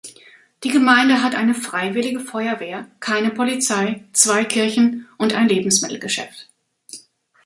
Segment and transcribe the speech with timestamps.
[0.63, 6.49] Die Gemeinde hat eine Freiwillige Feuerwehr, keine Polizei, zwei Kirchen und ein Lebensmittelgeschäft.